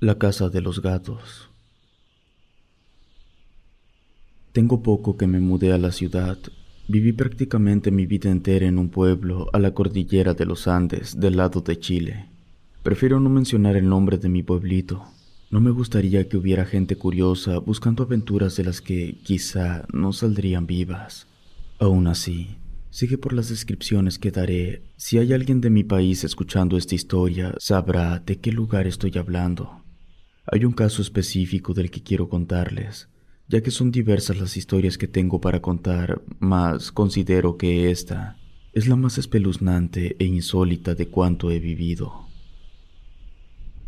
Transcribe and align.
La 0.00 0.16
casa 0.16 0.48
de 0.48 0.60
los 0.60 0.80
gatos. 0.80 1.50
Tengo 4.52 4.80
poco 4.80 5.16
que 5.16 5.26
me 5.26 5.40
mudé 5.40 5.72
a 5.72 5.78
la 5.78 5.90
ciudad. 5.90 6.38
Viví 6.86 7.12
prácticamente 7.12 7.90
mi 7.90 8.06
vida 8.06 8.30
entera 8.30 8.66
en 8.66 8.78
un 8.78 8.90
pueblo 8.90 9.48
a 9.52 9.58
la 9.58 9.74
cordillera 9.74 10.34
de 10.34 10.46
los 10.46 10.68
Andes, 10.68 11.18
del 11.18 11.36
lado 11.36 11.62
de 11.62 11.80
Chile. 11.80 12.28
Prefiero 12.84 13.18
no 13.18 13.28
mencionar 13.28 13.74
el 13.74 13.88
nombre 13.88 14.18
de 14.18 14.28
mi 14.28 14.44
pueblito. 14.44 15.02
No 15.50 15.60
me 15.60 15.72
gustaría 15.72 16.28
que 16.28 16.36
hubiera 16.36 16.64
gente 16.64 16.94
curiosa 16.94 17.58
buscando 17.58 18.04
aventuras 18.04 18.54
de 18.54 18.62
las 18.66 18.80
que 18.80 19.18
quizá 19.24 19.84
no 19.92 20.12
saldrían 20.12 20.68
vivas. 20.68 21.26
Aún 21.80 22.06
así, 22.06 22.56
sigue 22.90 23.18
por 23.18 23.32
las 23.32 23.48
descripciones 23.48 24.20
que 24.20 24.30
daré. 24.30 24.84
Si 24.96 25.18
hay 25.18 25.32
alguien 25.32 25.60
de 25.60 25.70
mi 25.70 25.82
país 25.82 26.22
escuchando 26.22 26.76
esta 26.76 26.94
historia, 26.94 27.52
sabrá 27.58 28.20
de 28.20 28.38
qué 28.38 28.52
lugar 28.52 28.86
estoy 28.86 29.18
hablando. 29.18 29.82
Hay 30.50 30.64
un 30.64 30.72
caso 30.72 31.02
específico 31.02 31.74
del 31.74 31.90
que 31.90 32.02
quiero 32.02 32.30
contarles, 32.30 33.08
ya 33.48 33.60
que 33.62 33.70
son 33.70 33.90
diversas 33.90 34.38
las 34.38 34.56
historias 34.56 34.96
que 34.96 35.06
tengo 35.06 35.42
para 35.42 35.60
contar, 35.60 36.22
mas 36.38 36.90
considero 36.90 37.58
que 37.58 37.90
esta 37.90 38.38
es 38.72 38.88
la 38.88 38.96
más 38.96 39.18
espeluznante 39.18 40.16
e 40.18 40.24
insólita 40.24 40.94
de 40.94 41.08
cuanto 41.08 41.50
he 41.50 41.58
vivido. 41.58 42.26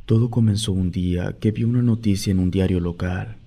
Todo 0.04 0.28
comenzó 0.28 0.72
un 0.72 0.90
día 0.90 1.36
que 1.40 1.50
vi 1.50 1.64
una 1.64 1.82
noticia 1.82 2.30
en 2.30 2.40
un 2.40 2.50
diario 2.50 2.80
local. 2.80 3.38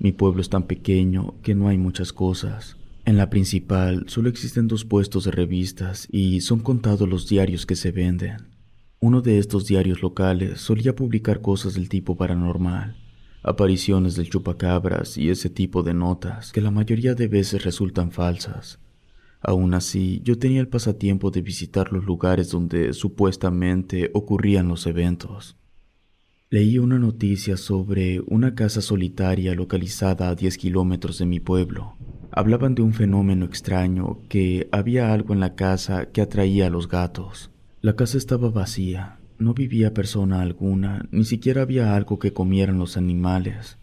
Mi 0.00 0.10
pueblo 0.10 0.40
es 0.40 0.48
tan 0.48 0.64
pequeño 0.64 1.34
que 1.42 1.54
no 1.54 1.68
hay 1.68 1.78
muchas 1.78 2.12
cosas. 2.12 2.76
En 3.04 3.16
la 3.16 3.30
principal 3.30 4.04
solo 4.08 4.28
existen 4.28 4.66
dos 4.66 4.84
puestos 4.84 5.24
de 5.24 5.30
revistas 5.30 6.08
y 6.10 6.40
son 6.40 6.58
contados 6.58 7.08
los 7.08 7.28
diarios 7.28 7.66
que 7.66 7.76
se 7.76 7.92
venden. 7.92 8.51
Uno 9.04 9.20
de 9.20 9.38
estos 9.38 9.66
diarios 9.66 10.00
locales 10.00 10.60
solía 10.60 10.94
publicar 10.94 11.40
cosas 11.40 11.74
del 11.74 11.88
tipo 11.88 12.16
paranormal, 12.16 12.94
apariciones 13.42 14.14
del 14.14 14.30
chupacabras 14.30 15.18
y 15.18 15.28
ese 15.28 15.50
tipo 15.50 15.82
de 15.82 15.92
notas 15.92 16.52
que 16.52 16.60
la 16.60 16.70
mayoría 16.70 17.16
de 17.16 17.26
veces 17.26 17.64
resultan 17.64 18.12
falsas. 18.12 18.78
Aún 19.40 19.74
así, 19.74 20.20
yo 20.22 20.38
tenía 20.38 20.60
el 20.60 20.68
pasatiempo 20.68 21.32
de 21.32 21.42
visitar 21.42 21.92
los 21.92 22.04
lugares 22.04 22.52
donde 22.52 22.92
supuestamente 22.92 24.12
ocurrían 24.14 24.68
los 24.68 24.86
eventos. 24.86 25.56
Leí 26.48 26.78
una 26.78 27.00
noticia 27.00 27.56
sobre 27.56 28.20
una 28.28 28.54
casa 28.54 28.80
solitaria 28.80 29.52
localizada 29.56 30.28
a 30.28 30.36
10 30.36 30.56
kilómetros 30.58 31.18
de 31.18 31.26
mi 31.26 31.40
pueblo. 31.40 31.96
Hablaban 32.30 32.76
de 32.76 32.82
un 32.82 32.92
fenómeno 32.92 33.46
extraño, 33.46 34.20
que 34.28 34.68
había 34.70 35.12
algo 35.12 35.34
en 35.34 35.40
la 35.40 35.56
casa 35.56 36.12
que 36.12 36.20
atraía 36.20 36.68
a 36.68 36.70
los 36.70 36.86
gatos. 36.86 37.51
La 37.82 37.96
casa 37.96 38.16
estaba 38.16 38.48
vacía, 38.48 39.18
no 39.40 39.54
vivía 39.54 39.92
persona 39.92 40.40
alguna, 40.40 41.08
ni 41.10 41.24
siquiera 41.24 41.62
había 41.62 41.96
algo 41.96 42.20
que 42.20 42.32
comieran 42.32 42.78
los 42.78 42.96
animales. 42.96 43.76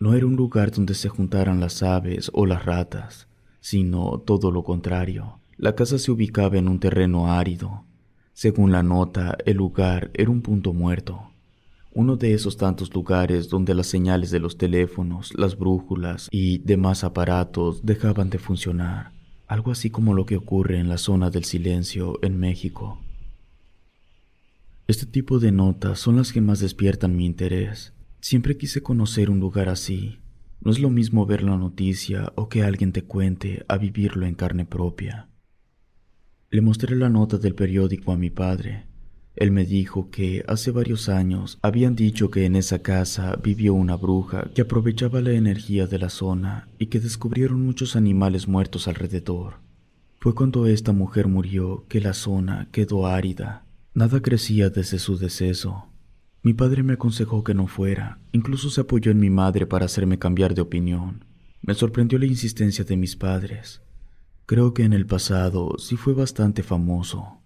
No 0.00 0.14
era 0.14 0.26
un 0.26 0.34
lugar 0.34 0.72
donde 0.72 0.94
se 0.94 1.08
juntaran 1.08 1.60
las 1.60 1.80
aves 1.84 2.32
o 2.34 2.46
las 2.46 2.64
ratas, 2.64 3.28
sino 3.60 4.18
todo 4.18 4.50
lo 4.50 4.64
contrario. 4.64 5.38
La 5.56 5.76
casa 5.76 6.00
se 6.00 6.10
ubicaba 6.10 6.58
en 6.58 6.66
un 6.66 6.80
terreno 6.80 7.30
árido. 7.30 7.84
Según 8.32 8.72
la 8.72 8.82
nota, 8.82 9.38
el 9.46 9.58
lugar 9.58 10.10
era 10.14 10.32
un 10.32 10.42
punto 10.42 10.72
muerto. 10.72 11.30
Uno 11.92 12.16
de 12.16 12.34
esos 12.34 12.56
tantos 12.56 12.92
lugares 12.92 13.50
donde 13.50 13.76
las 13.76 13.86
señales 13.86 14.32
de 14.32 14.40
los 14.40 14.58
teléfonos, 14.58 15.32
las 15.38 15.56
brújulas 15.56 16.28
y 16.32 16.58
demás 16.58 17.04
aparatos 17.04 17.86
dejaban 17.86 18.30
de 18.30 18.38
funcionar. 18.38 19.12
Algo 19.46 19.70
así 19.70 19.90
como 19.90 20.12
lo 20.12 20.26
que 20.26 20.34
ocurre 20.34 20.80
en 20.80 20.88
la 20.88 20.98
zona 20.98 21.30
del 21.30 21.44
silencio 21.44 22.18
en 22.20 22.36
México. 22.36 22.98
Este 24.86 25.06
tipo 25.06 25.38
de 25.38 25.50
notas 25.50 25.98
son 25.98 26.16
las 26.16 26.30
que 26.30 26.42
más 26.42 26.60
despiertan 26.60 27.16
mi 27.16 27.24
interés. 27.24 27.94
Siempre 28.20 28.58
quise 28.58 28.82
conocer 28.82 29.30
un 29.30 29.40
lugar 29.40 29.70
así. 29.70 30.18
No 30.60 30.70
es 30.70 30.78
lo 30.78 30.90
mismo 30.90 31.24
ver 31.24 31.42
la 31.42 31.56
noticia 31.56 32.34
o 32.34 32.50
que 32.50 32.64
alguien 32.64 32.92
te 32.92 33.02
cuente 33.02 33.64
a 33.66 33.78
vivirlo 33.78 34.26
en 34.26 34.34
carne 34.34 34.66
propia. 34.66 35.30
Le 36.50 36.60
mostré 36.60 36.96
la 36.96 37.08
nota 37.08 37.38
del 37.38 37.54
periódico 37.54 38.12
a 38.12 38.18
mi 38.18 38.28
padre. 38.28 38.84
Él 39.36 39.52
me 39.52 39.64
dijo 39.64 40.10
que 40.10 40.44
hace 40.48 40.70
varios 40.70 41.08
años 41.08 41.58
habían 41.62 41.96
dicho 41.96 42.30
que 42.30 42.44
en 42.44 42.54
esa 42.54 42.80
casa 42.80 43.36
vivió 43.42 43.72
una 43.72 43.96
bruja 43.96 44.50
que 44.54 44.60
aprovechaba 44.60 45.22
la 45.22 45.32
energía 45.32 45.86
de 45.86 45.98
la 45.98 46.10
zona 46.10 46.68
y 46.78 46.86
que 46.86 47.00
descubrieron 47.00 47.62
muchos 47.62 47.96
animales 47.96 48.48
muertos 48.48 48.86
alrededor. 48.86 49.60
Fue 50.20 50.34
cuando 50.34 50.66
esta 50.66 50.92
mujer 50.92 51.26
murió 51.26 51.86
que 51.88 52.02
la 52.02 52.12
zona 52.12 52.68
quedó 52.70 53.06
árida 53.06 53.63
Nada 53.96 54.20
crecía 54.20 54.70
desde 54.70 54.98
su 54.98 55.16
deceso. 55.18 55.86
Mi 56.42 56.52
padre 56.52 56.82
me 56.82 56.94
aconsejó 56.94 57.44
que 57.44 57.54
no 57.54 57.68
fuera, 57.68 58.18
incluso 58.32 58.68
se 58.68 58.80
apoyó 58.80 59.12
en 59.12 59.20
mi 59.20 59.30
madre 59.30 59.66
para 59.66 59.86
hacerme 59.86 60.18
cambiar 60.18 60.52
de 60.52 60.62
opinión. 60.62 61.24
Me 61.62 61.74
sorprendió 61.74 62.18
la 62.18 62.26
insistencia 62.26 62.84
de 62.84 62.96
mis 62.96 63.14
padres. 63.14 63.82
Creo 64.46 64.74
que 64.74 64.82
en 64.82 64.94
el 64.94 65.06
pasado 65.06 65.76
sí 65.78 65.96
fue 65.96 66.12
bastante 66.12 66.64
famoso. 66.64 67.40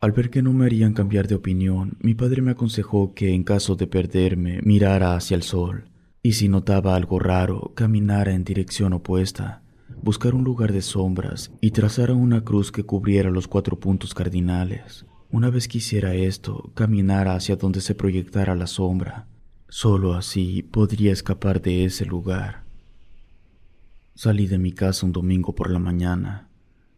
Al 0.00 0.12
ver 0.12 0.28
que 0.28 0.42
no 0.42 0.52
me 0.52 0.66
harían 0.66 0.92
cambiar 0.92 1.26
de 1.26 1.36
opinión, 1.36 1.96
mi 2.00 2.14
padre 2.14 2.42
me 2.42 2.50
aconsejó 2.50 3.14
que 3.14 3.32
en 3.32 3.42
caso 3.42 3.74
de 3.74 3.86
perderme 3.86 4.60
mirara 4.62 5.16
hacia 5.16 5.34
el 5.34 5.42
sol, 5.42 5.88
y 6.22 6.34
si 6.34 6.48
notaba 6.48 6.94
algo 6.94 7.18
raro, 7.18 7.72
caminara 7.74 8.34
en 8.34 8.44
dirección 8.44 8.92
opuesta, 8.92 9.62
buscar 10.02 10.34
un 10.34 10.44
lugar 10.44 10.74
de 10.74 10.82
sombras 10.82 11.50
y 11.62 11.70
trazara 11.70 12.12
una 12.12 12.44
cruz 12.44 12.70
que 12.70 12.84
cubriera 12.84 13.30
los 13.30 13.48
cuatro 13.48 13.80
puntos 13.80 14.12
cardinales. 14.12 15.06
Una 15.30 15.50
vez 15.50 15.68
que 15.68 15.78
hiciera 15.78 16.14
esto, 16.14 16.72
caminara 16.74 17.34
hacia 17.34 17.56
donde 17.56 17.82
se 17.82 17.94
proyectara 17.94 18.54
la 18.54 18.66
sombra. 18.66 19.26
Solo 19.68 20.14
así 20.14 20.62
podría 20.62 21.12
escapar 21.12 21.60
de 21.60 21.84
ese 21.84 22.06
lugar. 22.06 22.64
Salí 24.14 24.46
de 24.46 24.56
mi 24.56 24.72
casa 24.72 25.04
un 25.04 25.12
domingo 25.12 25.54
por 25.54 25.70
la 25.70 25.78
mañana. 25.78 26.48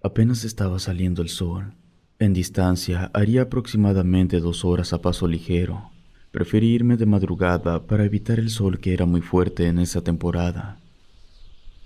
Apenas 0.00 0.44
estaba 0.44 0.78
saliendo 0.78 1.22
el 1.22 1.28
sol. 1.28 1.74
En 2.20 2.32
distancia 2.32 3.10
haría 3.12 3.42
aproximadamente 3.42 4.38
dos 4.38 4.64
horas 4.64 4.92
a 4.92 5.02
paso 5.02 5.26
ligero. 5.26 5.90
Preferí 6.30 6.68
irme 6.68 6.96
de 6.96 7.06
madrugada 7.06 7.84
para 7.84 8.04
evitar 8.04 8.38
el 8.38 8.50
sol 8.50 8.78
que 8.78 8.94
era 8.94 9.06
muy 9.06 9.22
fuerte 9.22 9.66
en 9.66 9.80
esa 9.80 10.02
temporada. 10.02 10.78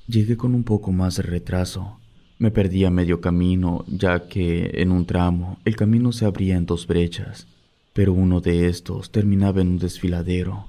Llegué 0.07 0.37
con 0.37 0.55
un 0.55 0.65
poco 0.65 0.93
más 0.93 1.17
de 1.17 1.23
retraso, 1.23 1.99
me 2.45 2.51
perdí 2.51 2.85
a 2.85 2.91
medio 2.91 3.23
camino, 3.23 3.87
ya 3.89 4.29
que 4.29 4.71
en 4.75 4.93
un 4.93 5.07
tramo 5.07 5.59
el 5.65 5.77
camino 5.77 6.13
se 6.13 6.27
abría 6.27 6.57
en 6.57 6.67
dos 6.67 6.87
brechas, 6.87 7.47
pero 7.95 8.13
uno 8.13 8.43
de 8.43 8.69
estos 8.69 9.11
terminaba 9.11 9.63
en 9.63 9.69
un 9.69 9.79
desfiladero. 9.79 10.67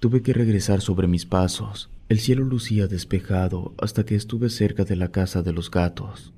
Tuve 0.00 0.22
que 0.22 0.32
regresar 0.32 0.80
sobre 0.80 1.06
mis 1.06 1.24
pasos. 1.24 1.90
El 2.08 2.18
cielo 2.18 2.42
lucía 2.42 2.88
despejado 2.88 3.72
hasta 3.78 4.04
que 4.04 4.16
estuve 4.16 4.50
cerca 4.50 4.82
de 4.82 4.96
la 4.96 5.12
casa 5.12 5.42
de 5.42 5.52
los 5.52 5.70
gatos. 5.70 6.32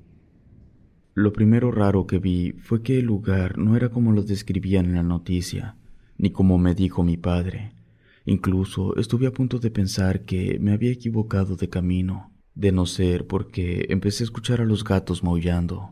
Lo 1.15 1.33
primero 1.33 1.71
raro 1.71 2.05
que 2.05 2.19
vi 2.19 2.51
fue 2.51 2.83
que 2.83 2.99
el 2.99 3.05
lugar 3.05 3.57
no 3.57 3.75
era 3.75 3.89
como 3.89 4.11
lo 4.11 4.21
describían 4.21 4.85
en 4.85 4.93
la 4.93 5.03
noticia, 5.03 5.77
ni 6.19 6.29
como 6.29 6.59
me 6.59 6.75
dijo 6.75 7.03
mi 7.03 7.17
padre. 7.17 7.71
Incluso 8.23 8.95
estuve 8.97 9.25
a 9.25 9.31
punto 9.31 9.57
de 9.57 9.71
pensar 9.71 10.25
que 10.25 10.59
me 10.59 10.73
había 10.73 10.91
equivocado 10.91 11.55
de 11.55 11.69
camino 11.69 12.34
de 12.55 12.71
no 12.71 12.85
ser 12.85 13.27
porque 13.27 13.85
empecé 13.89 14.23
a 14.23 14.25
escuchar 14.25 14.61
a 14.61 14.65
los 14.65 14.83
gatos 14.83 15.23
maullando. 15.23 15.91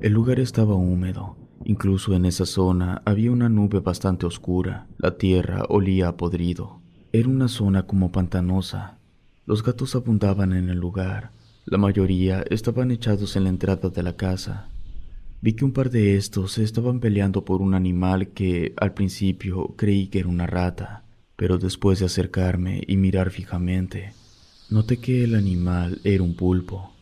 El 0.00 0.12
lugar 0.12 0.40
estaba 0.40 0.74
húmedo, 0.74 1.36
incluso 1.64 2.14
en 2.14 2.24
esa 2.24 2.46
zona 2.46 3.02
había 3.04 3.30
una 3.30 3.48
nube 3.48 3.80
bastante 3.80 4.24
oscura, 4.24 4.86
la 4.98 5.18
tierra 5.18 5.64
olía 5.68 6.08
a 6.08 6.16
podrido. 6.16 6.80
Era 7.12 7.28
una 7.28 7.48
zona 7.48 7.86
como 7.86 8.12
pantanosa. 8.12 8.98
Los 9.44 9.62
gatos 9.62 9.94
abundaban 9.94 10.52
en 10.52 10.70
el 10.70 10.78
lugar, 10.78 11.32
la 11.66 11.78
mayoría 11.78 12.44
estaban 12.48 12.90
echados 12.92 13.34
en 13.36 13.44
la 13.44 13.50
entrada 13.50 13.90
de 13.90 14.02
la 14.02 14.16
casa. 14.16 14.68
Vi 15.40 15.54
que 15.54 15.64
un 15.64 15.72
par 15.72 15.90
de 15.90 16.16
estos 16.16 16.52
se 16.52 16.62
estaban 16.62 17.00
peleando 17.00 17.44
por 17.44 17.60
un 17.60 17.74
animal 17.74 18.28
que 18.28 18.72
al 18.76 18.94
principio 18.94 19.74
creí 19.76 20.06
que 20.06 20.20
era 20.20 20.28
una 20.28 20.46
rata, 20.46 21.04
pero 21.34 21.58
después 21.58 21.98
de 21.98 22.06
acercarme 22.06 22.82
y 22.86 22.96
mirar 22.96 23.30
fijamente, 23.30 24.12
Noté 24.68 24.96
que 24.96 25.22
el 25.22 25.36
animal 25.36 26.00
era 26.02 26.24
un 26.24 26.34
pulpo. 26.34 26.92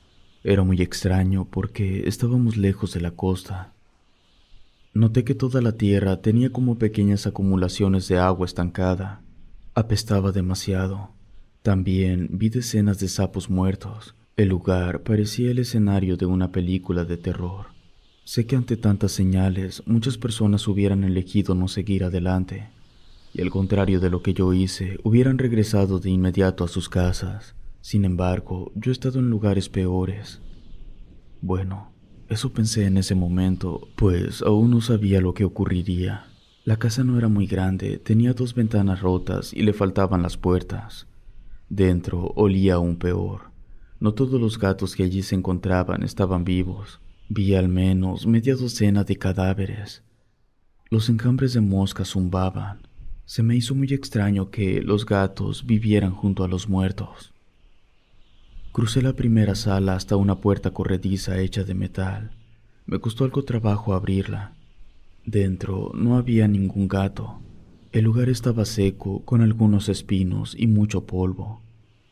Era 0.43 0.63
muy 0.63 0.83
extraño 0.83 1.47
porque 1.51 2.07
estábamos 2.07 2.59
lejos 2.59 2.93
de 2.93 3.01
la 3.01 3.13
costa. 3.13 3.73
Noté 4.93 5.25
que 5.25 5.35
toda 5.35 5.63
la 5.63 5.73
tierra 5.73 6.21
tenía 6.21 6.51
como 6.51 6.77
pequeñas 6.77 7.27
acumulaciones 7.27 8.07
de 8.09 8.19
agua 8.19 8.45
estancada. 8.45 9.23
Apestaba 9.75 10.31
demasiado. 10.31 11.09
También 11.63 12.29
vi 12.33 12.51
decenas 12.51 12.99
de 12.99 13.09
sapos 13.09 13.49
muertos. 13.49 14.15
El 14.37 14.49
lugar 14.51 15.03
parecía 15.03 15.51
el 15.51 15.59
escenario 15.59 16.19
de 16.19 16.27
una 16.27 16.53
película 16.53 17.07
de 17.07 17.17
terror. 17.17 17.69
Sé 18.25 18.45
que 18.45 18.57
ante 18.57 18.77
tantas 18.77 19.13
señales 19.13 19.83
muchas 19.87 20.19
personas 20.19 20.69
hubieran 20.69 21.03
elegido 21.03 21.55
no 21.55 21.69
seguir 21.69 22.05
adelante, 22.05 22.69
y 23.35 23.43
al 23.43 23.51
contrario 23.51 23.99
de 23.99 24.11
lo 24.11 24.23
que 24.23 24.33
yo 24.33 24.53
hice, 24.53 24.99
hubieran 25.03 25.39
regresado 25.39 25.99
de 25.99 26.09
inmediato 26.09 26.63
a 26.63 26.69
sus 26.69 26.89
casas. 26.89 27.57
Sin 27.81 28.05
embargo, 28.05 28.73
yo 28.77 28.91
he 28.91 28.93
estado 28.93 29.19
en 29.19 29.29
lugares 29.29 29.69
peores. 29.69 30.41
Bueno, 31.43 31.93
eso 32.29 32.53
pensé 32.53 32.87
en 32.87 32.97
ese 32.97 33.17
momento, 33.17 33.89
pues 33.97 34.41
aún 34.41 34.71
no 34.71 34.81
sabía 34.81 35.21
lo 35.21 35.35
que 35.35 35.45
ocurriría. 35.45 36.27
La 36.65 36.79
casa 36.79 37.05
no 37.05 37.19
era 37.19 37.29
muy 37.29 37.47
grande, 37.47 37.99
tenía 37.99 38.33
dos 38.33 38.55
ventanas 38.55 39.01
rotas 39.01 39.53
y 39.53 39.63
le 39.63 39.75
faltaban 39.75 40.23
las 40.23 40.37
puertas. 40.37 41.09
Dentro 41.69 42.33
olía 42.37 42.75
aún 42.75 42.97
peor. 42.97 43.51
No 43.99 44.15
todos 44.15 44.41
los 44.41 44.59
gatos 44.59 44.95
que 44.95 45.03
allí 45.03 45.23
se 45.23 45.35
encontraban 45.35 46.05
estaban 46.05 46.45
vivos. 46.45 47.01
Vi 47.29 47.55
al 47.55 47.69
menos 47.69 48.27
media 48.27 48.55
docena 48.55 49.03
de 49.03 49.17
cadáveres. 49.17 50.05
Los 50.89 51.09
enjambres 51.09 51.53
de 51.53 51.61
moscas 51.61 52.11
zumbaban. 52.11 52.87
Se 53.27 53.43
me 53.43 53.57
hizo 53.57 53.75
muy 53.75 53.93
extraño 53.93 54.51
que 54.51 54.83
los 54.83 55.07
gatos 55.07 55.65
vivieran 55.67 56.13
junto 56.13 56.45
a 56.45 56.49
los 56.49 56.69
muertos. 56.69 57.33
Crucé 58.73 59.03
la 59.03 59.15
primera 59.15 59.55
sala 59.55 59.95
hasta 59.95 60.17
una 60.17 60.41
puerta 60.41 60.73
corrediza 60.73 61.39
hecha 61.39 61.65
de 61.65 61.75
metal. 61.75 62.33
Me 62.87 62.99
costó 62.99 63.25
algo 63.25 63.45
trabajo 63.45 63.95
abrirla. 63.95 64.57
Dentro 65.25 65.93
no 65.95 66.17
había 66.17 66.49
ningún 66.49 66.87
gato. 66.87 67.41
El 67.93 68.05
lugar 68.05 68.29
estaba 68.29 68.65
seco, 68.67 69.25
con 69.25 69.41
algunos 69.41 69.89
espinos 69.89 70.55
y 70.59 70.67
mucho 70.67 71.07
polvo. 71.07 71.63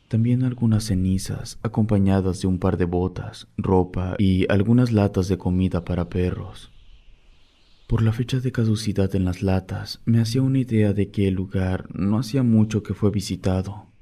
También 0.09 0.45
algunas 0.45 0.85
cenizas, 0.85 1.59
acompañadas 1.63 2.41
de 2.41 2.47
un 2.47 2.59
par 2.59 2.77
de 2.79 2.85
botas, 2.85 3.49
ropa 3.57 4.15
y 4.19 4.47
algunas 4.51 4.93
latas 4.93 5.29
de 5.29 5.37
comida 5.37 5.85
para 5.85 6.09
perros. 6.09 6.71
Por 7.93 8.01
la 8.01 8.13
fecha 8.13 8.41
de 8.41 8.53
caducidad 8.53 9.15
en 9.15 9.27
las 9.27 9.43
latas, 9.43 10.01
me 10.07 10.19
hacía 10.19 10.41
una 10.41 10.61
idea 10.61 10.95
de 10.95 11.11
que 11.11 11.29
el 11.29 11.35
lugar 11.35 11.95
no 11.95 12.19
hacía 12.19 12.43
mucho 12.43 12.83
que 12.83 12.95
fue 12.95 13.11
visitado. 13.11 13.93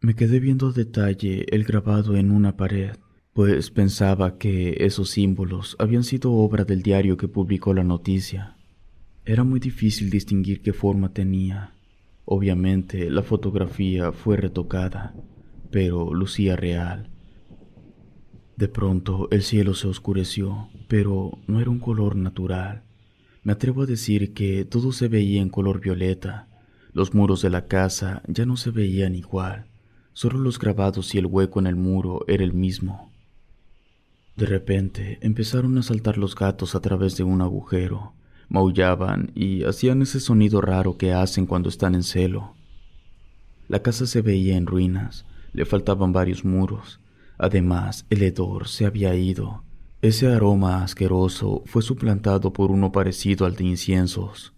Me 0.00 0.14
quedé 0.14 0.38
viendo 0.38 0.68
a 0.68 0.72
detalle 0.72 1.46
el 1.50 1.64
grabado 1.64 2.14
en 2.14 2.30
una 2.30 2.56
pared, 2.56 2.92
pues 3.32 3.72
pensaba 3.72 4.38
que 4.38 4.76
esos 4.84 5.10
símbolos 5.10 5.74
habían 5.80 6.04
sido 6.04 6.32
obra 6.32 6.62
del 6.62 6.82
diario 6.82 7.16
que 7.16 7.26
publicó 7.26 7.74
la 7.74 7.82
noticia. 7.82 8.56
Era 9.24 9.42
muy 9.42 9.58
difícil 9.58 10.08
distinguir 10.08 10.62
qué 10.62 10.72
forma 10.72 11.12
tenía. 11.12 11.74
Obviamente 12.24 13.10
la 13.10 13.24
fotografía 13.24 14.12
fue 14.12 14.36
retocada, 14.36 15.16
pero 15.72 16.14
lucía 16.14 16.54
real. 16.54 17.09
De 18.60 18.68
pronto 18.68 19.26
el 19.30 19.42
cielo 19.42 19.72
se 19.72 19.88
oscureció, 19.88 20.68
pero 20.86 21.38
no 21.46 21.62
era 21.62 21.70
un 21.70 21.78
color 21.78 22.14
natural. 22.14 22.82
Me 23.42 23.52
atrevo 23.54 23.84
a 23.84 23.86
decir 23.86 24.34
que 24.34 24.66
todo 24.66 24.92
se 24.92 25.08
veía 25.08 25.40
en 25.40 25.48
color 25.48 25.80
violeta. 25.80 26.46
Los 26.92 27.14
muros 27.14 27.40
de 27.40 27.48
la 27.48 27.68
casa 27.68 28.22
ya 28.28 28.44
no 28.44 28.58
se 28.58 28.70
veían 28.70 29.14
igual. 29.14 29.64
Solo 30.12 30.38
los 30.38 30.58
grabados 30.58 31.14
y 31.14 31.18
el 31.18 31.24
hueco 31.24 31.58
en 31.58 31.68
el 31.68 31.76
muro 31.76 32.22
era 32.28 32.44
el 32.44 32.52
mismo. 32.52 33.10
De 34.36 34.44
repente 34.44 35.16
empezaron 35.22 35.78
a 35.78 35.82
saltar 35.82 36.18
los 36.18 36.34
gatos 36.34 36.74
a 36.74 36.80
través 36.80 37.16
de 37.16 37.22
un 37.22 37.40
agujero. 37.40 38.12
Maullaban 38.50 39.32
y 39.34 39.64
hacían 39.64 40.02
ese 40.02 40.20
sonido 40.20 40.60
raro 40.60 40.98
que 40.98 41.14
hacen 41.14 41.46
cuando 41.46 41.70
están 41.70 41.94
en 41.94 42.02
celo. 42.02 42.56
La 43.68 43.80
casa 43.80 44.06
se 44.06 44.20
veía 44.20 44.58
en 44.58 44.66
ruinas, 44.66 45.24
le 45.54 45.64
faltaban 45.64 46.12
varios 46.12 46.44
muros. 46.44 46.99
Además, 47.42 48.04
el 48.10 48.22
hedor 48.22 48.68
se 48.68 48.84
había 48.84 49.14
ido. 49.14 49.64
Ese 50.02 50.30
aroma 50.30 50.84
asqueroso 50.84 51.62
fue 51.64 51.80
suplantado 51.80 52.52
por 52.52 52.70
uno 52.70 52.92
parecido 52.92 53.46
al 53.46 53.56
de 53.56 53.64
inciensos. 53.64 54.52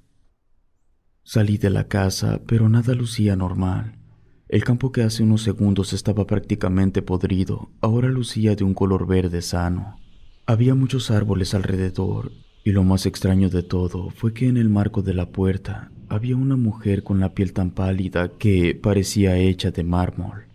Salí 1.23 1.59
de 1.59 1.71
la 1.71 1.87
casa, 1.87 2.41
pero 2.45 2.69
nada 2.69 2.95
lucía 2.95 3.37
normal. 3.37 4.01
El 4.49 4.65
campo 4.65 4.91
que 4.91 5.03
hace 5.03 5.23
unos 5.23 5.43
segundos 5.43 5.93
estaba 5.93 6.27
prácticamente 6.27 7.03
podrido, 7.03 7.71
ahora 7.81 8.09
lucía 8.09 8.57
de 8.57 8.65
un 8.65 8.75
color 8.75 9.07
verde 9.07 9.43
sano. 9.43 9.97
Había 10.45 10.75
muchos 10.75 11.13
árboles 11.13 11.55
alrededor, 11.55 12.33
y 12.65 12.73
lo 12.73 12.83
más 12.83 13.07
extraño 13.07 13.49
de 13.49 13.63
todo 13.63 14.11
fue 14.11 14.35
que 14.35 14.49
en 14.49 14.57
el 14.57 14.69
marco 14.69 15.03
de 15.03 15.15
la 15.15 15.31
puerta 15.31 15.93
había 16.09 16.35
una 16.35 16.57
mujer 16.57 17.05
con 17.05 17.21
la 17.21 17.33
piel 17.33 17.53
tan 17.53 17.71
pálida 17.71 18.33
que 18.39 18.75
parecía 18.75 19.37
hecha 19.39 19.71
de 19.71 19.85
mármol. 19.85 20.52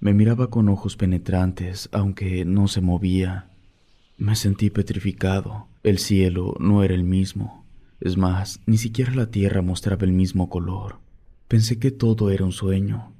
Me 0.00 0.14
miraba 0.14 0.48
con 0.48 0.68
ojos 0.68 0.96
penetrantes, 0.96 1.88
aunque 1.90 2.44
no 2.44 2.68
se 2.68 2.80
movía. 2.80 3.50
Me 4.16 4.36
sentí 4.36 4.70
petrificado. 4.70 5.66
El 5.82 5.98
cielo 5.98 6.54
no 6.60 6.84
era 6.84 6.94
el 6.94 7.02
mismo. 7.02 7.66
Es 7.98 8.16
más, 8.16 8.60
ni 8.64 8.78
siquiera 8.78 9.12
la 9.12 9.32
tierra 9.32 9.60
mostraba 9.60 10.04
el 10.04 10.12
mismo 10.12 10.48
color. 10.48 11.00
Pensé 11.48 11.80
que 11.80 11.90
todo 11.90 12.30
era 12.30 12.44
un 12.44 12.52
sueño. 12.52 13.12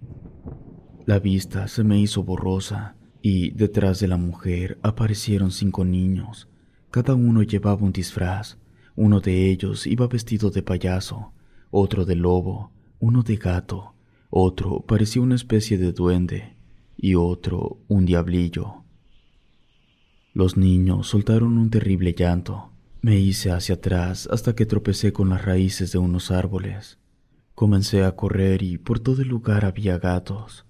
La 1.04 1.18
vista 1.18 1.66
se 1.66 1.82
me 1.82 1.98
hizo 1.98 2.22
borrosa 2.22 2.94
y 3.22 3.50
detrás 3.50 3.98
de 3.98 4.06
la 4.06 4.16
mujer 4.16 4.78
aparecieron 4.82 5.50
cinco 5.50 5.84
niños. 5.84 6.48
Cada 6.92 7.16
uno 7.16 7.42
llevaba 7.42 7.82
un 7.82 7.92
disfraz. 7.92 8.56
Uno 8.94 9.18
de 9.18 9.50
ellos 9.50 9.84
iba 9.84 10.06
vestido 10.06 10.50
de 10.50 10.62
payaso, 10.62 11.32
otro 11.72 12.04
de 12.04 12.14
lobo, 12.14 12.70
uno 13.00 13.24
de 13.24 13.36
gato, 13.36 13.94
otro 14.30 14.80
parecía 14.86 15.22
una 15.22 15.34
especie 15.34 15.78
de 15.78 15.92
duende 15.92 16.57
y 16.98 17.14
otro 17.14 17.78
un 17.88 18.04
diablillo. 18.04 18.84
Los 20.34 20.56
niños 20.56 21.08
soltaron 21.08 21.56
un 21.56 21.70
terrible 21.70 22.14
llanto. 22.16 22.72
Me 23.00 23.18
hice 23.18 23.50
hacia 23.50 23.76
atrás 23.76 24.28
hasta 24.30 24.54
que 24.54 24.66
tropecé 24.66 25.12
con 25.12 25.30
las 25.30 25.44
raíces 25.44 25.92
de 25.92 25.98
unos 25.98 26.30
árboles. 26.30 26.98
Comencé 27.54 28.04
a 28.04 28.14
correr 28.14 28.62
y 28.62 28.76
por 28.76 29.00
todo 29.00 29.22
el 29.22 29.28
lugar 29.28 29.64
había 29.64 29.98
gatos. 29.98 30.66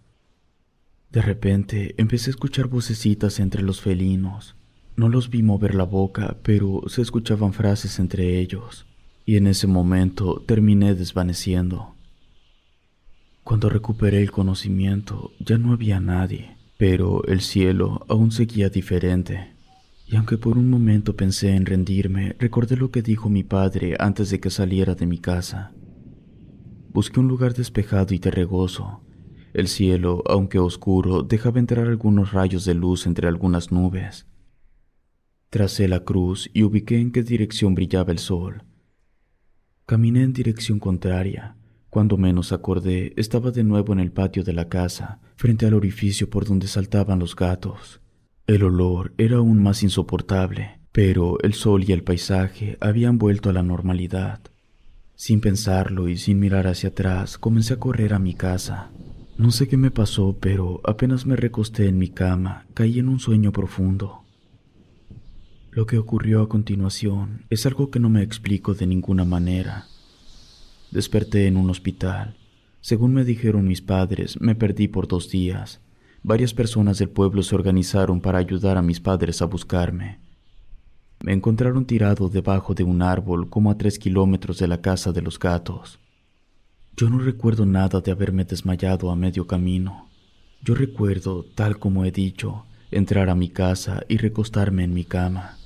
De 1.10 1.22
repente 1.22 1.94
empecé 1.98 2.30
a 2.30 2.32
escuchar 2.32 2.68
vocecitas 2.68 3.40
entre 3.40 3.62
los 3.62 3.80
felinos. 3.80 4.56
No 4.96 5.08
los 5.08 5.30
vi 5.30 5.42
mover 5.42 5.74
la 5.74 5.84
boca, 5.84 6.38
pero 6.42 6.82
se 6.86 7.02
escuchaban 7.02 7.52
frases 7.52 7.98
entre 7.98 8.38
ellos, 8.40 8.86
y 9.24 9.36
en 9.36 9.46
ese 9.46 9.66
momento 9.66 10.42
terminé 10.46 10.94
desvaneciendo. 10.94 11.97
Cuando 13.48 13.70
recuperé 13.70 14.20
el 14.20 14.30
conocimiento 14.30 15.32
ya 15.40 15.56
no 15.56 15.72
había 15.72 16.00
nadie, 16.00 16.58
pero 16.76 17.24
el 17.24 17.40
cielo 17.40 18.04
aún 18.06 18.30
seguía 18.30 18.68
diferente. 18.68 19.54
Y 20.06 20.16
aunque 20.16 20.36
por 20.36 20.58
un 20.58 20.68
momento 20.68 21.16
pensé 21.16 21.56
en 21.56 21.64
rendirme, 21.64 22.36
recordé 22.38 22.76
lo 22.76 22.90
que 22.90 23.00
dijo 23.00 23.30
mi 23.30 23.44
padre 23.44 23.96
antes 23.98 24.28
de 24.28 24.38
que 24.38 24.50
saliera 24.50 24.94
de 24.94 25.06
mi 25.06 25.16
casa. 25.16 25.72
Busqué 26.90 27.20
un 27.20 27.28
lugar 27.28 27.54
despejado 27.54 28.12
y 28.12 28.18
terregoso. 28.18 29.00
El 29.54 29.68
cielo, 29.68 30.22
aunque 30.26 30.58
oscuro, 30.58 31.22
dejaba 31.22 31.58
entrar 31.58 31.86
algunos 31.86 32.32
rayos 32.32 32.66
de 32.66 32.74
luz 32.74 33.06
entre 33.06 33.28
algunas 33.28 33.72
nubes. 33.72 34.26
Tracé 35.48 35.88
la 35.88 36.00
cruz 36.00 36.50
y 36.52 36.64
ubiqué 36.64 37.00
en 37.00 37.12
qué 37.12 37.22
dirección 37.22 37.74
brillaba 37.74 38.12
el 38.12 38.18
sol. 38.18 38.64
Caminé 39.86 40.22
en 40.22 40.34
dirección 40.34 40.78
contraria. 40.78 41.57
Cuando 41.90 42.16
menos 42.18 42.52
acordé, 42.52 43.14
estaba 43.16 43.50
de 43.50 43.64
nuevo 43.64 43.92
en 43.92 44.00
el 44.00 44.12
patio 44.12 44.44
de 44.44 44.52
la 44.52 44.68
casa, 44.68 45.20
frente 45.36 45.66
al 45.66 45.74
orificio 45.74 46.28
por 46.28 46.44
donde 46.44 46.68
saltaban 46.68 47.18
los 47.18 47.34
gatos. 47.34 48.00
El 48.46 48.62
olor 48.62 49.14
era 49.18 49.38
aún 49.38 49.62
más 49.62 49.82
insoportable, 49.82 50.80
pero 50.92 51.38
el 51.40 51.54
sol 51.54 51.84
y 51.86 51.92
el 51.92 52.02
paisaje 52.02 52.76
habían 52.80 53.18
vuelto 53.18 53.50
a 53.50 53.52
la 53.52 53.62
normalidad. 53.62 54.40
Sin 55.14 55.40
pensarlo 55.40 56.08
y 56.08 56.16
sin 56.16 56.38
mirar 56.38 56.66
hacia 56.66 56.90
atrás, 56.90 57.38
comencé 57.38 57.74
a 57.74 57.78
correr 57.78 58.14
a 58.14 58.18
mi 58.18 58.34
casa. 58.34 58.90
No 59.36 59.50
sé 59.50 59.66
qué 59.68 59.76
me 59.76 59.90
pasó, 59.90 60.36
pero 60.40 60.80
apenas 60.84 61.24
me 61.24 61.36
recosté 61.36 61.88
en 61.88 61.98
mi 61.98 62.08
cama, 62.08 62.66
caí 62.74 62.98
en 62.98 63.08
un 63.08 63.18
sueño 63.18 63.52
profundo. 63.52 64.24
Lo 65.70 65.86
que 65.86 65.98
ocurrió 65.98 66.42
a 66.42 66.48
continuación 66.48 67.44
es 67.50 67.64
algo 67.64 67.90
que 67.90 68.00
no 68.00 68.08
me 68.08 68.22
explico 68.22 68.74
de 68.74 68.86
ninguna 68.86 69.24
manera. 69.24 69.86
Desperté 70.90 71.46
en 71.46 71.56
un 71.56 71.68
hospital. 71.68 72.36
Según 72.80 73.12
me 73.12 73.24
dijeron 73.24 73.68
mis 73.68 73.82
padres, 73.82 74.40
me 74.40 74.54
perdí 74.54 74.88
por 74.88 75.06
dos 75.06 75.28
días. 75.28 75.80
Varias 76.22 76.54
personas 76.54 76.98
del 76.98 77.10
pueblo 77.10 77.42
se 77.42 77.54
organizaron 77.54 78.20
para 78.20 78.38
ayudar 78.38 78.78
a 78.78 78.82
mis 78.82 78.98
padres 78.98 79.42
a 79.42 79.44
buscarme. 79.44 80.18
Me 81.20 81.32
encontraron 81.32 81.84
tirado 81.84 82.28
debajo 82.28 82.74
de 82.74 82.84
un 82.84 83.02
árbol 83.02 83.50
como 83.50 83.70
a 83.70 83.76
tres 83.76 83.98
kilómetros 83.98 84.58
de 84.58 84.68
la 84.68 84.80
casa 84.80 85.12
de 85.12 85.20
los 85.20 85.38
gatos. 85.38 85.98
Yo 86.96 87.10
no 87.10 87.18
recuerdo 87.18 87.66
nada 87.66 88.00
de 88.00 88.10
haberme 88.10 88.44
desmayado 88.44 89.10
a 89.10 89.16
medio 89.16 89.46
camino. 89.46 90.08
Yo 90.64 90.74
recuerdo, 90.74 91.44
tal 91.54 91.78
como 91.78 92.04
he 92.04 92.10
dicho, 92.10 92.64
entrar 92.90 93.28
a 93.28 93.34
mi 93.34 93.50
casa 93.50 94.02
y 94.08 94.16
recostarme 94.16 94.84
en 94.84 94.94
mi 94.94 95.04
cama. 95.04 95.58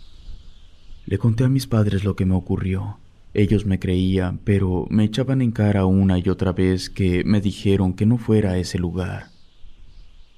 Le 1.07 1.19
conté 1.19 1.45
a 1.45 1.49
mis 1.49 1.67
padres 1.67 2.05
lo 2.05 2.17
que 2.17 2.27
me 2.27 2.35
ocurrió. 2.35 2.99
Ellos 3.35 3.65
me 3.65 3.79
creían, 3.79 4.39
pero 4.39 4.87
me 4.91 5.05
echaban 5.05 5.41
en 5.41 5.53
cara 5.53 5.87
una 5.87 6.19
y 6.19 6.29
otra 6.29 6.53
vez 6.53 6.91
que 6.91 7.25
me 7.25 7.41
dijeron 7.41 7.95
que 7.95 8.05
no 8.05 8.19
fuera 8.19 8.53
a 8.53 8.59
ese 8.59 8.79
lugar. 8.79 9.31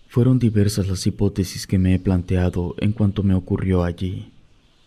Fueron 0.07 0.39
diversas 0.39 0.87
las 0.87 1.05
hipótesis 1.07 1.67
que 1.67 1.77
me 1.77 1.95
he 1.95 1.99
planteado 1.99 2.77
en 2.79 2.93
cuanto 2.93 3.25
me 3.25 3.35
ocurrió 3.35 3.83
allí, 3.83 4.33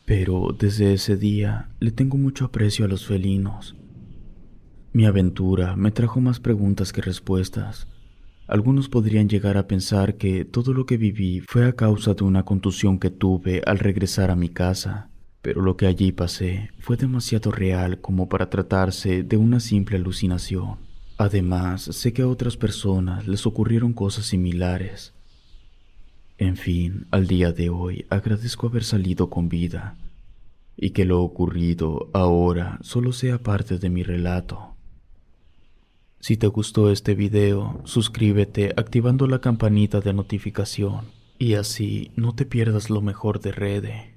pero 0.06 0.56
desde 0.58 0.94
ese 0.94 1.18
día 1.18 1.68
le 1.82 1.92
tengo 1.92 2.18
mucho 2.18 2.46
aprecio 2.46 2.86
a 2.86 2.88
los 2.88 3.06
felinos. 3.06 3.76
Mi 4.94 5.06
aventura 5.06 5.76
me 5.76 5.92
trajo 5.92 6.22
más 6.22 6.40
preguntas 6.40 6.94
que 6.94 7.02
respuestas. 7.02 7.88
Algunos 8.48 8.88
podrían 8.88 9.28
llegar 9.28 9.58
a 9.58 9.68
pensar 9.68 10.16
que 10.16 10.46
todo 10.46 10.72
lo 10.72 10.86
que 10.86 10.96
viví 10.96 11.42
fue 11.42 11.68
a 11.68 11.74
causa 11.74 12.14
de 12.14 12.24
una 12.24 12.44
contusión 12.44 12.98
que 12.98 13.10
tuve 13.10 13.62
al 13.66 13.80
regresar 13.80 14.32
a 14.32 14.38
mi 14.38 14.48
casa, 14.48 15.10
pero 15.48 15.62
lo 15.62 15.78
que 15.78 15.88
allí 15.88 16.12
pasé 16.12 16.72
fue 16.78 16.98
demasiado 16.98 17.54
real 17.54 18.02
como 18.02 18.28
para 18.28 18.50
tratarse 18.50 19.24
de 19.24 19.38
una 19.38 19.62
simple 19.62 19.96
alucinación. 19.96 20.76
Además, 21.18 21.84
sé 21.84 22.12
que 22.12 22.24
a 22.24 22.28
otras 22.28 22.58
personas 22.58 23.26
les 23.30 23.46
ocurrieron 23.46 23.94
cosas 23.94 24.26
similares. 24.26 25.14
En 26.38 26.58
fin, 26.58 27.08
al 27.12 27.28
día 27.28 27.54
de 27.54 27.70
hoy 27.70 28.06
agradezco 28.10 28.68
haber 28.68 28.84
salido 28.84 29.30
con 29.30 29.48
vida 29.48 29.96
y 30.76 30.90
que 30.90 31.06
lo 31.06 31.22
ocurrido 31.22 32.10
ahora 32.12 32.78
solo 32.82 33.14
sea 33.14 33.38
parte 33.38 33.78
de 33.78 33.90
mi 33.90 34.04
relato. 34.04 34.76
Si 36.20 36.36
te 36.36 36.48
gustó 36.48 36.92
este 36.92 37.16
video, 37.16 37.80
suscríbete 37.86 38.74
activando 38.76 39.28
la 39.28 39.40
campanita 39.40 40.02
de 40.02 40.12
notificación 40.12 41.06
y 41.40 41.54
así 41.54 42.12
no 42.18 42.36
te 42.36 42.46
pierdas 42.46 42.90
lo 42.90 43.00
mejor 43.00 43.40
de 43.40 43.54
Rede. 43.54 44.17